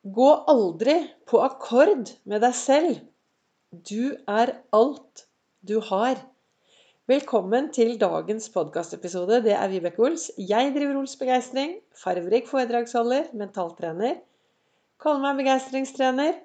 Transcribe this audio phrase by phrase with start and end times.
[0.00, 0.94] Gå aldri
[1.28, 3.02] på akkord med deg selv.
[3.68, 5.26] Du er alt
[5.60, 6.16] du har.
[7.04, 9.42] Velkommen til dagens podkastepisode.
[9.44, 10.30] Det er Vibeke Ols.
[10.40, 11.76] Jeg driver Ols Begeistring.
[11.92, 14.16] Farverik foredragsholder, mentaltrener.
[15.04, 16.40] Kaller meg begeistringstrener.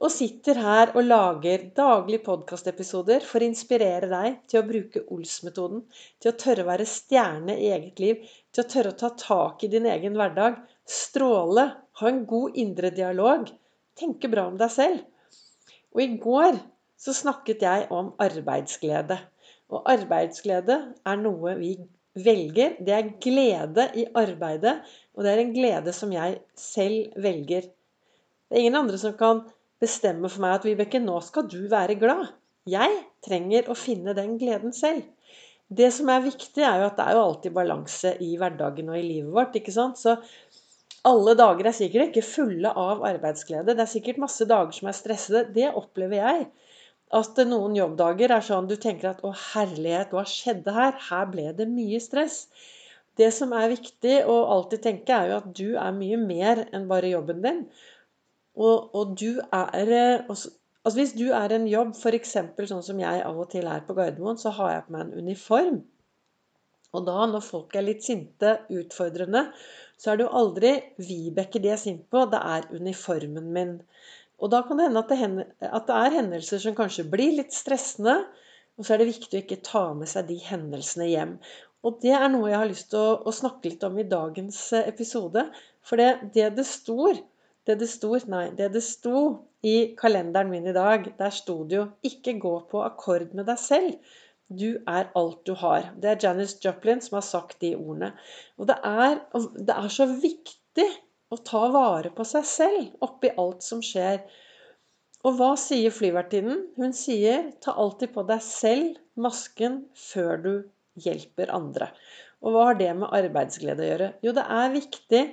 [0.00, 5.84] Og sitter her og lager daglige podkastepisoder for å inspirere deg til å bruke Ols-metoden.
[6.24, 8.24] Til å tørre å være stjerne i eget liv.
[8.48, 10.62] Til å tørre å ta tak i din egen hverdag.
[10.88, 13.48] Stråle ha en god indre dialog.
[13.96, 15.04] Tenke bra om deg selv.
[15.96, 16.58] Og i går
[17.00, 19.18] så snakket jeg om arbeidsglede.
[19.72, 21.74] Og arbeidsglede er noe vi
[22.16, 22.76] velger.
[22.80, 24.78] Det er glede i arbeidet,
[25.16, 27.68] og det er en glede som jeg selv velger.
[28.46, 29.42] Det er ingen andre som kan
[29.82, 32.30] bestemme for meg at Vibeke, nå skal du være glad.
[32.66, 32.92] Jeg
[33.24, 35.04] trenger å finne den gleden selv.
[35.66, 38.98] Det som er viktig, er jo at det er jo alltid balanse i hverdagen og
[38.98, 39.56] i livet vårt.
[39.58, 39.98] ikke sant?
[39.98, 40.14] Så
[41.06, 43.74] alle dager er sikkert ikke fulle av arbeidsglede.
[43.74, 45.44] Det er sikkert masse dager som er stressede.
[45.54, 46.46] Det opplever jeg.
[47.14, 51.52] At noen jobbdager er sånn du tenker at 'Å, herlighet, hva skjedde her?' Her ble
[51.60, 52.46] det mye stress.
[53.16, 56.88] Det som er viktig å alltid tenke, er jo at du er mye mer enn
[56.90, 57.62] bare jobben din.
[58.56, 60.36] Og, og du er eh,
[60.86, 62.36] Altså Hvis du er en jobb, f.eks.
[62.70, 65.24] sånn som jeg av og til er på Gardermoen, så har jeg på meg en
[65.24, 65.80] uniform.
[66.94, 69.48] Og da, når folk er litt sinte, utfordrende,
[69.96, 73.76] så er det jo aldri Vibeke de er sint på, det er uniformen min.
[74.36, 78.18] Og da kan det hende at det, er hendelser som kanskje blir litt stressende.
[78.76, 81.38] Og så er det viktig å ikke ta med seg de hendelsene hjem.
[81.86, 84.58] Og det er noe jeg har lyst til å, å snakke litt om i dagens
[84.76, 85.46] eh, episode.
[85.86, 87.22] For det, det det står
[87.66, 89.20] det det sto, nei, det det sto
[89.66, 93.58] i kalenderen min i dag, der sto det jo 'ikke gå på akkord med deg
[93.58, 93.96] selv'.
[94.48, 95.90] Du er alt du har.
[95.98, 98.12] Det er Janice Joplin som har sagt de ordene.
[98.58, 99.18] Og det er,
[99.58, 100.86] det er så viktig
[101.34, 104.20] å ta vare på seg selv oppi alt som skjer.
[105.26, 106.68] Og hva sier flyvertinnen?
[106.76, 110.52] Hun sier 'ta alltid på deg selv masken før du
[111.02, 111.90] hjelper andre'.
[112.46, 114.12] Og hva har det med arbeidsglede å gjøre?
[114.22, 115.24] Jo, det er viktig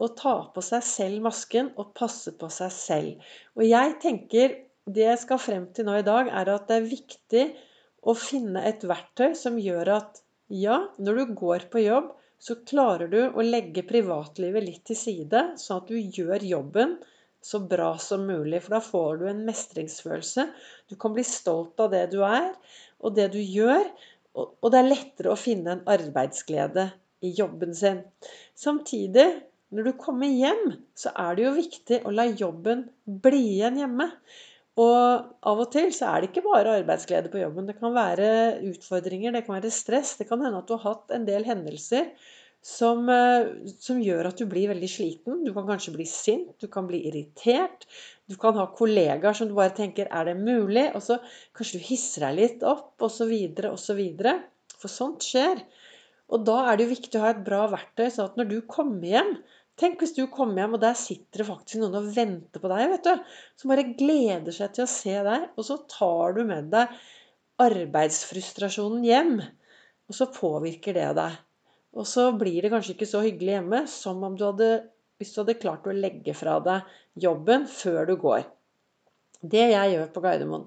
[0.00, 3.32] å ta på seg selv masken og passe på seg selv.
[3.56, 4.58] Og jeg tenker
[4.90, 7.44] det jeg skal frem til nå i dag, er at det er viktig
[8.02, 13.10] å finne et verktøy som gjør at ja, når du går på jobb, så klarer
[13.12, 16.96] du å legge privatlivet litt til side, sånn at du gjør jobben
[17.44, 18.62] så bra som mulig.
[18.64, 20.46] For da får du en mestringsfølelse.
[20.88, 22.50] Du kan bli stolt av det du er,
[23.00, 23.84] og det du gjør.
[24.40, 26.88] Og det er lettere å finne en arbeidsglede
[27.26, 28.00] i jobben sin.
[28.56, 29.26] Samtidig,
[29.74, 34.08] når du kommer hjem, så er det jo viktig å la jobben bli igjen hjemme.
[34.80, 37.66] Og av og til så er det ikke bare arbeidsglede på jobben.
[37.68, 38.28] Det kan være
[38.70, 40.14] utfordringer, det kan være stress.
[40.20, 42.12] Det kan hende at du har hatt en del hendelser
[42.64, 45.42] som, eh, som, gjør at du blir veldig sliten.
[45.44, 47.86] Du kan kanskje bli sint, du kan bli irritert.
[48.28, 51.18] Du kan ha kollegaer som du bare tenker 'er det mulig?' Og så
[51.54, 53.32] kanskje du hisser deg litt opp, osv.,
[53.72, 54.00] osv.
[54.78, 55.64] For sånt skjer.
[56.30, 58.60] Og da er det jo viktig å ha et bra verktøy, sånn at når du
[58.62, 59.32] kommer hjem,
[59.80, 62.90] Tenk hvis du kommer hjem, og der sitter det faktisk noen og venter på deg.
[62.92, 65.46] vet du, Som bare gleder seg til å se deg.
[65.56, 66.92] Og så tar du med deg
[67.64, 69.34] arbeidsfrustrasjonen hjem.
[70.10, 71.40] Og så påvirker det deg.
[71.96, 74.70] Og så blir det kanskje ikke så hyggelig hjemme som om du hadde,
[75.18, 76.86] hvis du hadde klart å legge fra deg
[77.24, 78.44] jobben før du går.
[79.40, 80.66] Det jeg gjør på Gardermoen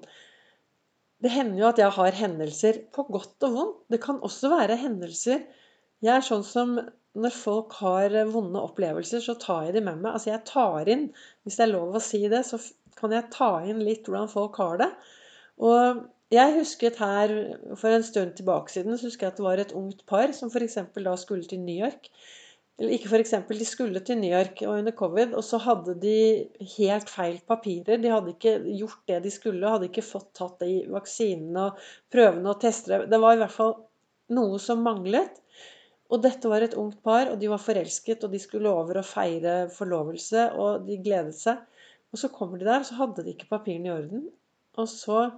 [1.22, 3.84] Det hender jo at jeg har hendelser på godt og vondt.
[3.94, 5.45] Det kan også være hendelser
[6.03, 6.78] Jeg er sånn som
[7.14, 10.16] når folk har vonde opplevelser, så tar jeg de med meg.
[10.16, 11.08] Altså jeg tar inn,
[11.46, 12.59] hvis det er lov å si det, så
[12.97, 14.90] kan jeg ta inn litt hvordan folk har det.
[15.63, 16.03] Og
[16.34, 17.34] jeg husket her
[17.78, 20.50] for en stund tilbake siden så husker jeg at det var et ungt par som
[20.50, 20.80] f.eks.
[20.96, 22.09] da skulle til New York.
[22.81, 23.36] Eller ikke f.eks.
[23.52, 26.18] de skulle til New York og under covid, og så hadde de
[26.74, 28.02] helt feil papirer.
[28.02, 32.50] De hadde ikke gjort det de skulle, hadde ikke fått tatt de vaksinene og prøvene
[32.50, 33.03] og testene.
[33.12, 33.75] Det var i hvert fall
[34.34, 35.38] noe som manglet.
[36.12, 39.08] Og dette var et ungt par, og de var forelsket, og de skulle over og
[39.08, 41.62] feire forlovelse, og de gledet seg.
[42.13, 44.28] Og så kommer de der, og så hadde de ikke papirene i orden.
[44.78, 45.30] Og så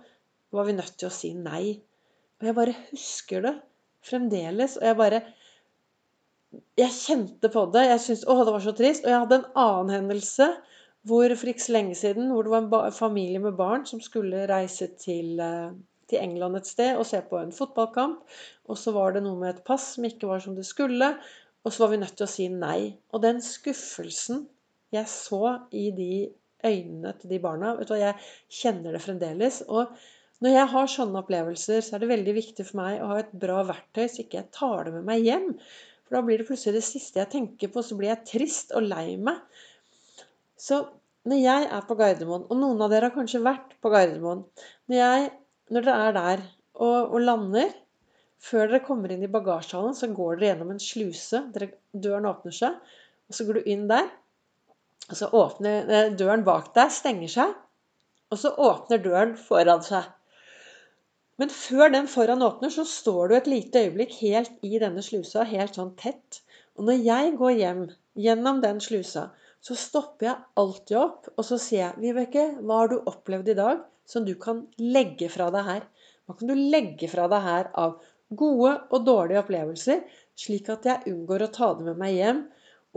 [0.55, 1.77] var vi nødt til å si nei.
[2.41, 3.55] Og jeg bare husker det
[4.05, 4.77] fremdeles.
[4.81, 5.23] Og jeg bare
[6.79, 7.81] Jeg kjente på det.
[7.89, 9.03] Jeg syntes Å, det var så trist.
[9.03, 10.47] Og jeg hadde en annen hendelse
[11.05, 14.47] hvor for ikke så lenge siden hvor det var en familie med barn som skulle
[14.49, 15.75] reise til eh,
[16.11, 18.23] til England et sted og se på en fotballkamp.
[18.69, 21.13] Og så var det noe med et pass som ikke var som det skulle.
[21.65, 22.79] Og så var vi nødt til å si nei.
[23.13, 24.45] Og den skuffelsen
[24.93, 26.27] jeg så i de
[26.65, 29.61] øynene til de barna vet du hva, Jeg kjenner det fremdeles.
[29.67, 29.91] Og
[30.43, 33.31] når jeg har sånne opplevelser, så er det veldig viktig for meg å ha et
[33.39, 35.47] bra verktøy, så ikke jeg tar det med meg hjem.
[36.05, 38.85] For da blir det plutselig det siste jeg tenker på, så blir jeg trist og
[38.85, 39.39] lei meg.
[40.59, 40.83] Så
[41.25, 44.43] når jeg er på Gardermoen, og noen av dere har kanskje vært på Gardermoen
[44.91, 45.31] Når, jeg,
[45.73, 46.43] når dere er der
[46.75, 47.73] og, og, lander
[48.45, 51.39] Før dere kommer inn i bagasjehallen, så går dere gjennom en sluse.
[51.55, 52.75] Dere, døren åpner seg,
[53.25, 54.09] og så går du inn der.
[55.07, 57.55] Og så åpner eh, døren bak deg, stenger seg,
[58.29, 60.11] og så åpner døren foran seg.
[61.41, 65.47] Men før den foran åpner, så står du et lite øyeblikk helt i denne slusa,
[65.49, 66.43] helt sånn tett.
[66.77, 67.83] Og når jeg går hjem
[68.27, 69.29] gjennom den slusa,
[69.63, 73.59] så stopper jeg alltid opp, og så sier jeg, 'Vibeke, hva har du opplevd i
[73.63, 75.87] dag som du kan legge fra deg her?'
[76.25, 77.97] Hva kan du legge fra deg her av
[78.33, 79.99] gode og dårlige opplevelser,
[80.41, 82.39] slik at jeg unngår å ta det med meg hjem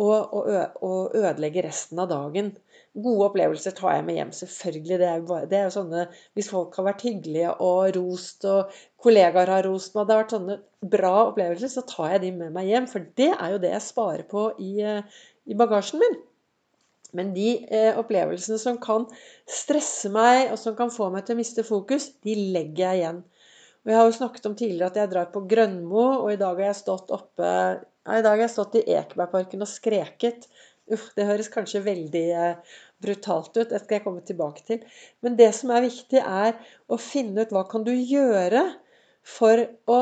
[0.01, 0.47] og, og,
[0.87, 2.55] og ødelegge resten av dagen?
[2.97, 4.99] Gode opplevelser tar jeg med hjem, selvfølgelig.
[5.03, 6.07] Det er bare, det er jo sånne
[6.39, 8.73] Hvis folk har vært hyggelige og rost, og
[9.05, 10.59] kollegaer har rost meg, det har vært sånne
[10.97, 12.89] bra opplevelser, så tar jeg de med meg hjem.
[12.91, 16.19] For det er jo det jeg sparer på i, eh, i bagasjen min.
[17.17, 19.07] Men de eh, opplevelsene som kan
[19.49, 23.21] stresse meg, og som kan få meg til å miste fokus, de legger jeg igjen.
[23.85, 26.59] Og Jeg har jo snakket om tidligere at jeg drar på Grønmo, og i dag
[26.61, 27.53] har jeg stått oppe
[28.09, 30.47] ja, i dag har jeg stått i Ekebergparken og skreket.
[30.89, 33.69] Uff, det høres kanskje veldig eh, brutalt ut.
[33.69, 34.85] Det skal jeg komme tilbake til.
[35.25, 36.57] Men det som er viktig, er
[36.89, 38.65] å finne ut hva kan du gjøre
[39.29, 39.61] for
[39.93, 39.99] å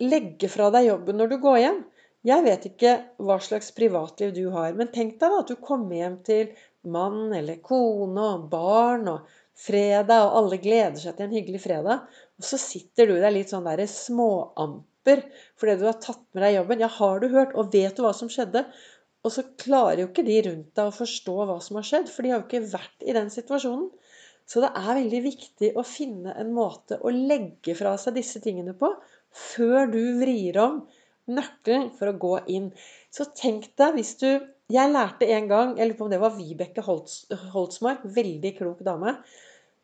[0.00, 1.80] legge fra deg jobben når du går hjem.
[2.28, 2.90] Jeg vet ikke
[3.24, 6.50] hva slags privatliv du har, men tenk deg da at du kommer hjem til
[6.92, 12.04] mann eller kone og barn og fredag, og alle gleder seg til en hyggelig fredag.
[12.40, 15.24] Og så sitter du der litt sånn der småamper
[15.56, 16.84] fordi du har tatt med deg jobben.
[16.84, 18.66] Ja, har du hørt, og vet du hva som skjedde?
[19.24, 22.24] Og så klarer jo ikke de rundt deg å forstå hva som har skjedd, for
[22.24, 23.88] de har jo ikke vært i den situasjonen.
[24.48, 28.76] Så det er veldig viktig å finne en måte å legge fra seg disse tingene
[28.76, 28.92] på
[29.30, 30.80] før du vrir om
[31.28, 32.70] nøkkelen for å gå inn.
[33.12, 34.30] Så tenk deg hvis du
[34.70, 38.04] Jeg lærte en gang Jeg lurer på om det var Vibeke Holtsmark.
[38.04, 39.16] Veldig klok dame.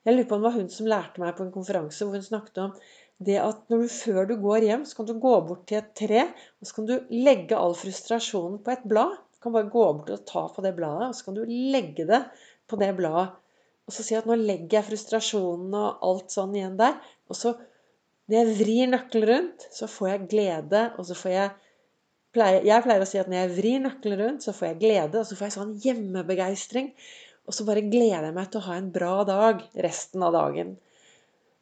[0.07, 2.23] Jeg lurer på om det var hun som lærte meg på en konferanse hvor hun
[2.23, 2.77] snakket om
[3.27, 6.27] det at du, før du går hjem, så kan du gå bort til et tre,
[6.61, 9.15] og så kan du legge all frustrasjonen på et blad.
[9.33, 12.05] Du kan bare gå bort og ta på det bladet, og så kan du legge
[12.09, 12.23] det
[12.69, 13.31] på det bladet.
[13.87, 16.97] Og så si at nå legger jeg frustrasjonen og alt sånn igjen der.
[17.31, 17.55] Og så,
[18.27, 21.55] når jeg vrir nøkkelen rundt, så får jeg glede, og så får jeg
[22.37, 25.25] Jeg pleier å si at når jeg vrir nøkkelen rundt, så får jeg glede, og
[25.25, 26.91] så får jeg sånn hjemmebegeistring.
[27.49, 30.75] Og så bare gleder jeg meg til å ha en bra dag resten av dagen.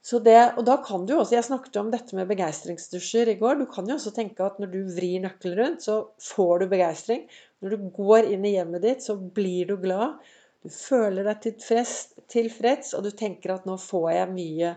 [0.04, 3.60] Så det, og da kan du også, Jeg snakket om dette med begeistringsdusjer i går.
[3.60, 7.22] Du kan jo også tenke at når du vrir nøkkelen rundt, så får du begeistring.
[7.62, 10.18] Når du går inn i hjemmet ditt, så blir du glad.
[10.64, 11.94] Du føler deg tilfreds,
[12.34, 14.74] tilfreds og du tenker at nå får jeg mye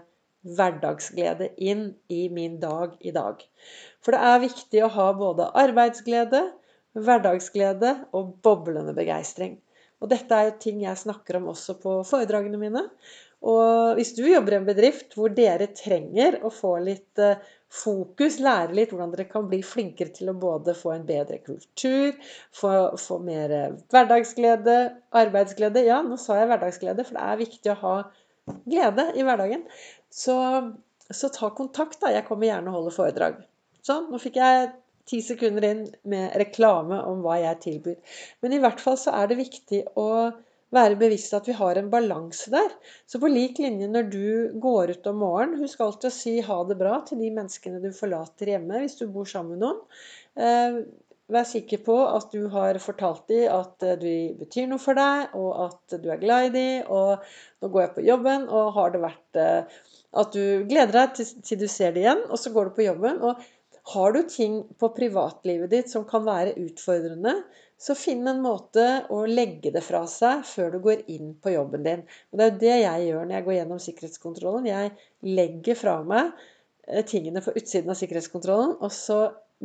[0.56, 3.44] hverdagsglede inn i min dag i dag.
[4.04, 6.44] For det er viktig å ha både arbeidsglede,
[6.98, 9.58] hverdagsglede og boblende begeistring.
[10.02, 12.84] Og dette er jo ting jeg snakker om også på foredragene mine.
[13.48, 17.38] Og hvis du jobber i en bedrift hvor dere trenger å få litt eh,
[17.70, 22.16] fokus, lære litt hvordan dere kan bli flinkere til å både få en bedre kultur,
[22.56, 23.54] få, få mer
[23.94, 24.78] hverdagsglede,
[25.22, 27.96] arbeidsglede Ja, nå sa jeg hverdagsglede, for det er viktig å ha
[28.66, 29.66] glede i hverdagen.
[30.14, 30.36] Så,
[31.10, 32.12] så ta kontakt, da.
[32.16, 33.40] Jeg kommer gjerne og holder foredrag.
[33.86, 34.74] Sånn, nå fikk jeg
[35.08, 38.20] ti sekunder inn med reklame om hva jeg tilbyr.
[38.44, 40.10] Men i hvert fall så er det viktig å
[40.76, 42.74] være bevisst at vi har en balanse der.
[43.08, 44.28] Så på lik linje når du
[44.64, 47.92] går ut om morgenen, husk alltid å si ha det bra til de menneskene du
[47.96, 49.84] forlater hjemme hvis du bor sammen med noen.
[50.36, 50.82] Eh,
[51.32, 55.50] vær sikker på at du har fortalt dem at de betyr noe for deg, og
[55.66, 56.92] at du er glad i dem.
[56.92, 59.82] Og nå går jeg på jobben, og har det vært eh,
[60.18, 62.88] at du gleder deg til, til du ser det igjen, og så går du på
[62.88, 63.22] jobben.
[63.22, 63.44] og
[63.88, 67.38] har du ting på privatlivet ditt som kan være utfordrende,
[67.80, 68.84] så finn en måte
[69.14, 72.04] å legge det fra seg før du går inn på jobben din.
[72.32, 74.68] Og Det er jo det jeg gjør når jeg går gjennom sikkerhetskontrollen.
[74.68, 74.92] Jeg
[75.38, 76.34] legger fra meg
[76.90, 78.76] eh, tingene på utsiden av sikkerhetskontrollen.
[78.82, 79.20] Og så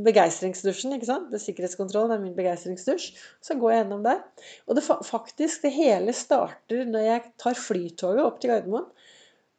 [0.06, 0.94] begeistringsdusjen.
[0.96, 1.32] ikke sant?
[1.42, 3.08] Sikkerhetskontrollen er min begeistringsdusj.
[3.42, 4.22] Så går jeg gjennom der.
[4.68, 8.87] Og det, faktisk, det hele starter når jeg tar flytoget opp til Gardermoen.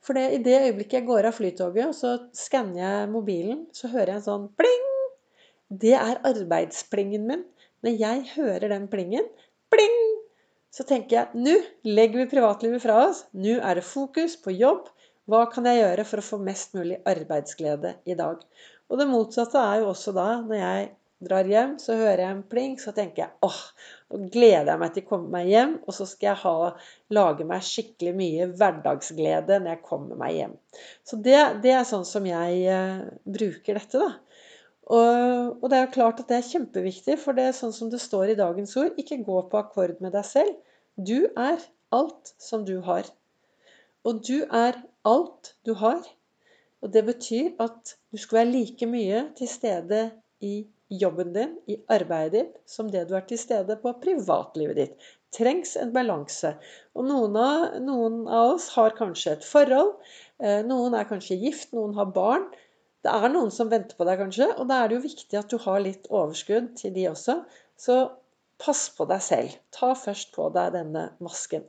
[0.03, 4.13] For i det øyeblikket jeg går av flytoget, og så skanner jeg mobilen, så hører
[4.13, 4.89] jeg en sånn pling!
[5.83, 7.45] Det er arbeidsplingen min.
[7.83, 9.25] Når jeg hører den plingen,
[9.73, 9.95] pling,
[10.73, 11.55] så tenker jeg nå
[11.87, 13.23] legger vi privatlivet fra oss.
[13.33, 14.89] Nå er det fokus på jobb.
[15.29, 18.43] Hva kan jeg gjøre for å få mest mulig arbeidsglede i dag?
[18.91, 20.89] Og det motsatte er jo også da, når jeg
[21.23, 23.61] drar hjem, så hører jeg en pling, så tenker jeg åh,
[24.13, 26.55] nå gleder jeg meg til å komme meg hjem, og så skal jeg ha,
[27.17, 30.53] lage meg skikkelig mye hverdagsglede når jeg kommer meg hjem.
[31.07, 33.01] Så det, det er sånn som jeg eh,
[33.37, 34.11] bruker dette, da.
[34.83, 37.89] Og, og, det er jo klart at det er kjempeviktig, for det er sånn som
[37.89, 40.59] det står i dagens ord, ikke gå på akkord med deg selv,
[40.93, 41.57] Du er
[41.89, 43.07] alt som du har.
[44.05, 44.75] Og du er
[45.09, 46.03] alt du har.
[46.83, 50.03] Og det betyr at du skal være like mye til stede
[50.43, 55.07] i jobben din, i arbeidet ditt, som det du er til stede på privatlivet ditt.
[55.33, 56.53] Trengs en balanse.
[56.97, 59.95] Og noen av, noen av oss har kanskje et forhold.
[60.43, 62.49] Eh, noen er kanskje gift, noen har barn.
[63.03, 65.49] Det er noen som venter på deg, kanskje, og da er det jo viktig at
[65.51, 67.39] du har litt overskudd til de også.
[67.79, 67.97] Så
[68.61, 69.57] pass på deg selv.
[69.75, 71.65] Ta først på deg denne masken.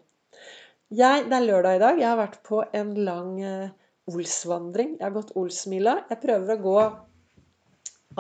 [0.94, 1.97] Jeg, det er lørdag i dag.
[1.99, 3.80] Jeg har vært på en lang Olsvandring.
[4.04, 4.97] Ols-vandring.
[4.99, 5.94] Jeg har gått Olsmila.
[6.11, 6.80] Jeg prøver å gå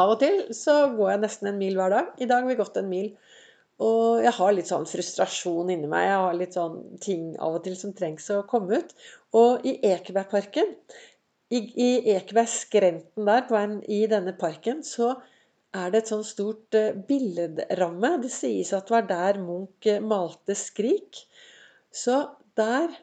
[0.00, 2.12] Av og til så går jeg nesten en mil hver dag.
[2.18, 3.10] I dag har vi gått en mil.
[3.84, 6.06] Og jeg har litt sånn frustrasjon inni meg.
[6.08, 8.94] Jeg har litt sånn ting av og til som trengs å komme ut.
[9.34, 10.74] Og i Ekebergparken,
[11.54, 15.14] i, i Ekebergskrenten der, på en, i denne parken, så
[15.74, 18.16] er det et sånn stort uh, billedramme.
[18.22, 21.26] Det sies at det var der Munch malte 'Skrik'.
[21.94, 22.20] Så
[22.58, 22.94] der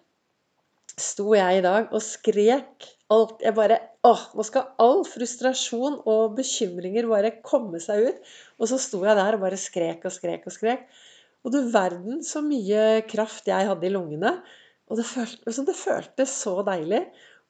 [1.00, 3.39] sto jeg i dag og skrek alt.
[3.44, 8.32] Jeg bare Åh, nå skal all frustrasjon og bekymringer bare komme seg ut.
[8.58, 10.88] Og så sto jeg der og bare skrek og skrek og skrek.
[11.46, 14.38] Og du verden så mye kraft jeg hadde i lungene.
[14.89, 17.03] Og det, følte, det føltes så deilig.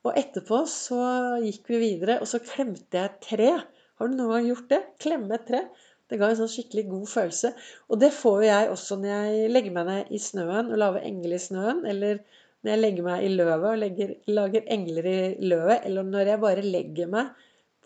[0.06, 1.00] Og etterpå så
[1.44, 3.50] gikk vi videre, og så klemte jeg et tre.
[3.98, 4.82] Har du noen gang gjort det?
[5.04, 5.66] Klemme et tre?
[6.12, 7.54] Det ga en sånn skikkelig god følelse.
[7.88, 11.06] Og det får jo jeg også når jeg legger meg ned i snøen og lager
[11.08, 12.20] engler i snøen, eller
[12.62, 16.42] når jeg legger meg i løvet og legger, lager engler i løvet, eller når jeg
[16.44, 17.32] bare legger meg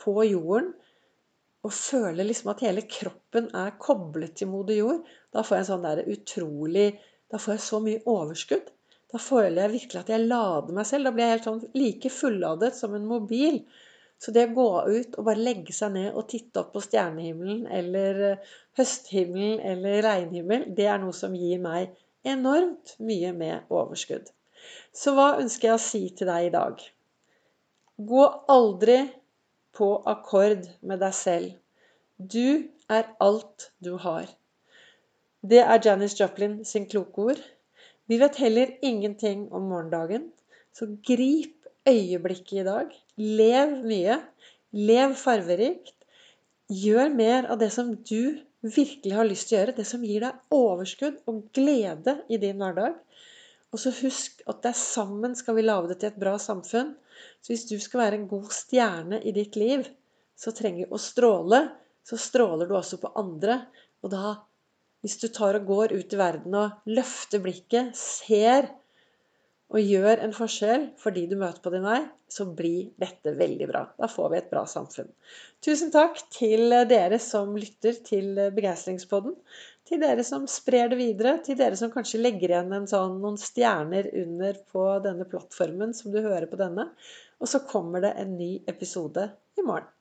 [0.03, 0.73] på jorden
[1.65, 5.01] og føler liksom at hele kroppen er koblet til moder jord,
[5.33, 6.87] da får jeg en sånn der utrolig
[7.25, 8.67] Da får jeg så mye overskudd.
[9.11, 11.07] Da føler jeg virkelig at jeg lader meg selv.
[11.07, 13.57] Da blir jeg helt sånn like fulladet som en mobil.
[14.21, 17.65] Så det å gå ut og bare legge seg ned og titte opp på stjernehimmelen
[17.79, 21.97] eller eh, høsthimmelen eller regnhimmel, det er noe som gir meg
[22.35, 24.29] enormt mye med overskudd.
[24.95, 26.81] Så hva ønsker jeg å si til deg i dag?
[28.11, 28.97] Gå aldri
[29.75, 31.51] på akkord med deg selv.
[32.17, 34.29] Du er alt du har.
[35.45, 37.41] Det er Janis Joplin sin kloke ord.
[38.07, 40.29] Vi vet heller ingenting om morgendagen,
[40.73, 42.95] så grip øyeblikket i dag.
[43.17, 44.19] Lev mye.
[44.71, 45.95] Lev farverikt.
[46.71, 49.77] Gjør mer av det som du virkelig har lyst til å gjøre.
[49.77, 52.97] Det som gir deg overskudd og glede i din hverdag.
[53.75, 56.93] Og så husk at det er sammen skal vi lage det til et bra samfunn.
[57.43, 59.83] Så hvis du skal være en god stjerne i ditt liv,
[60.39, 61.59] så trenger du å stråle.
[62.07, 63.65] Så stråler du også på andre.
[63.99, 64.37] Og da,
[65.03, 68.71] hvis du tar og går ut i verden og løfter blikket, ser
[69.73, 71.99] og gjør en forskjell for de du møter på din vei,
[72.31, 73.81] så blir dette veldig bra.
[73.97, 75.09] Da får vi et bra samfunn.
[75.65, 79.35] Tusen takk til dere som lytter til Begeistringspodden.
[79.85, 81.35] Til dere som sprer det videre.
[81.45, 86.23] Til dere som kanskje legger igjen sånn, noen stjerner under på denne plattformen som du
[86.25, 86.89] hører på denne.
[87.37, 89.95] Og så kommer det en ny episode i morgen.